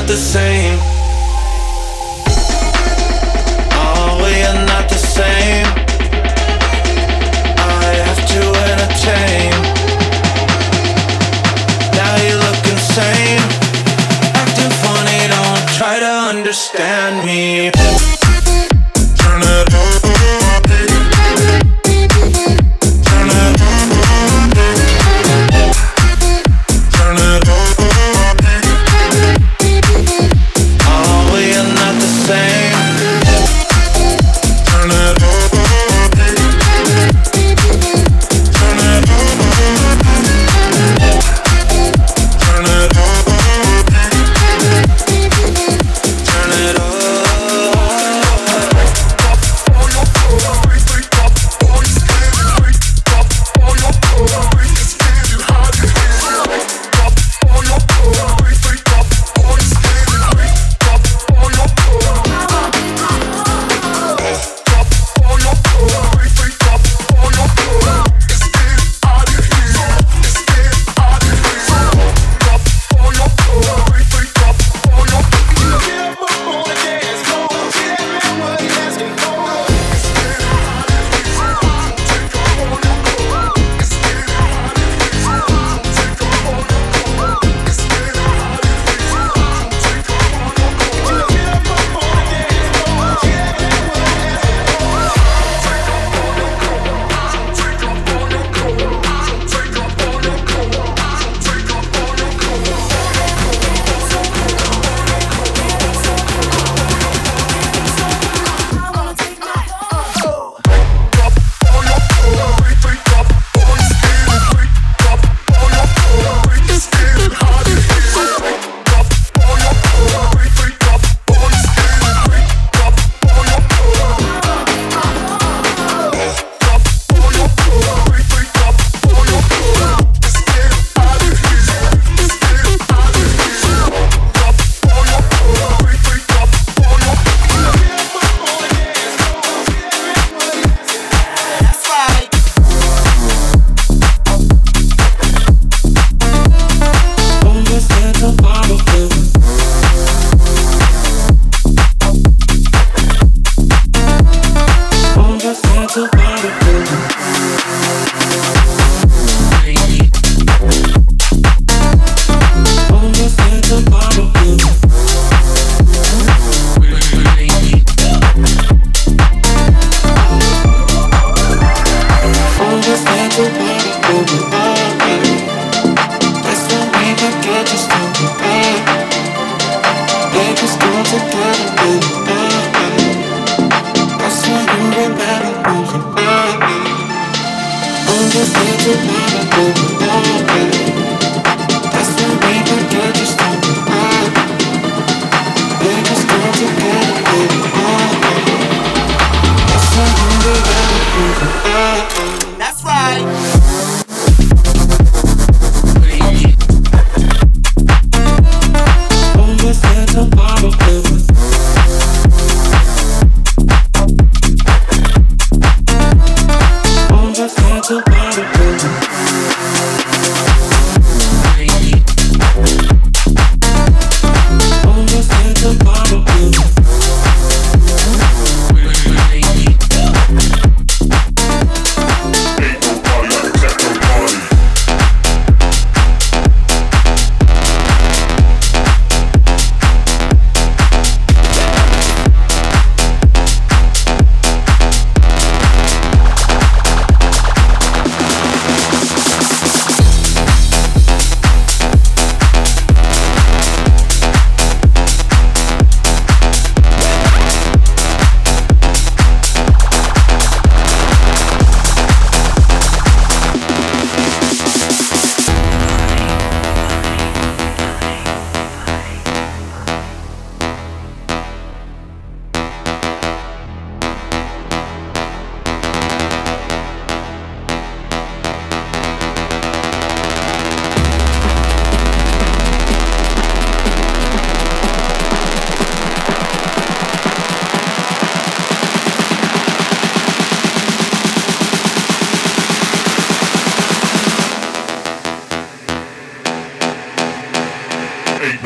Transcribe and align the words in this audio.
Turn 0.00 0.08
it 0.08 0.80
up. 0.80 0.99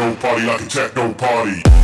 No 0.05 0.15
party 0.17 0.43
like 0.45 0.61
a 0.61 0.67
techno 0.67 1.15
party. 1.15 1.84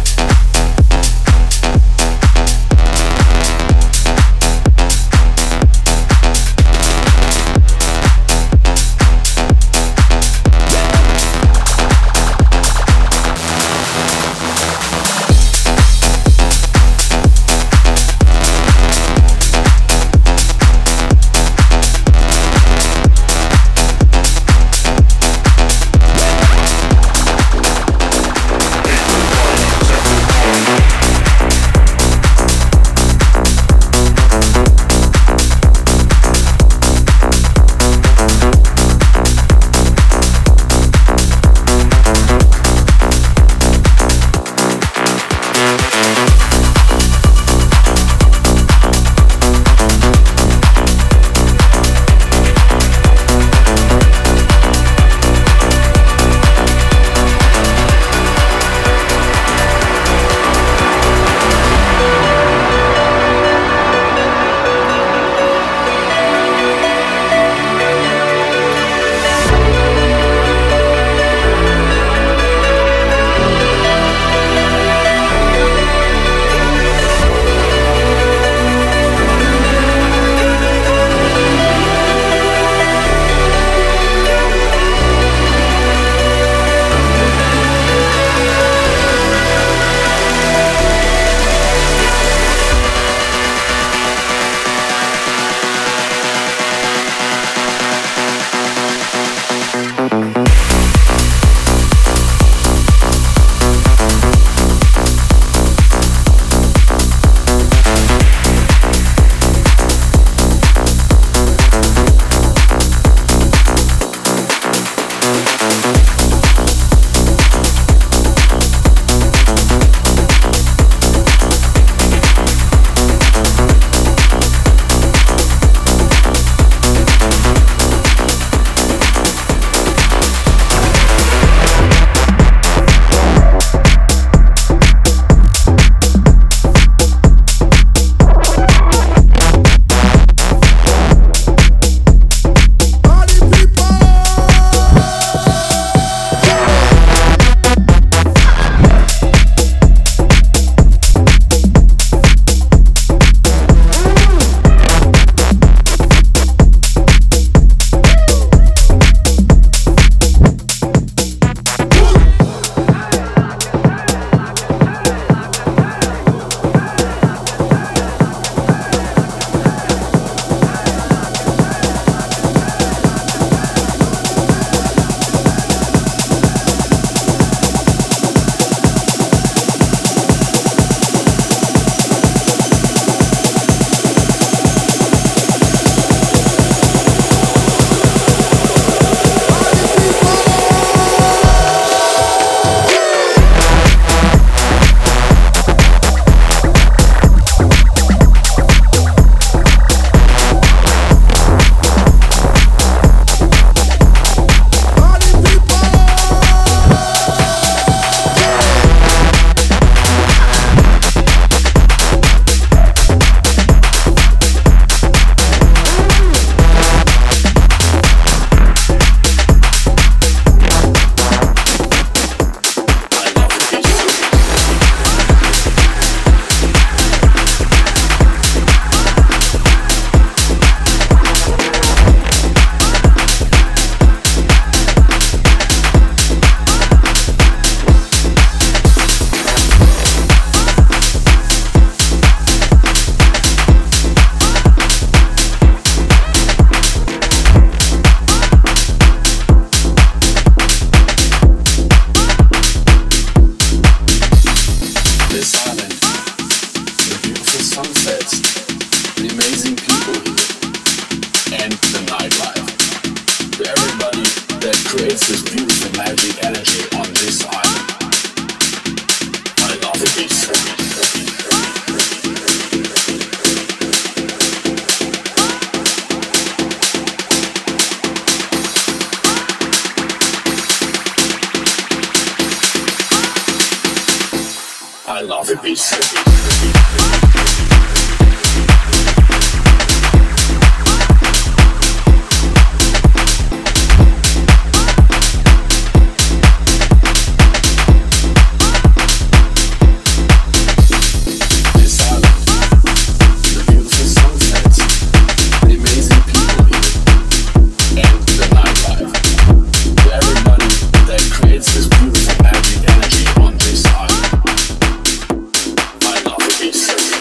I 285.12 285.22
love 285.22 285.50
it, 285.50 285.60
beats. 285.60 285.90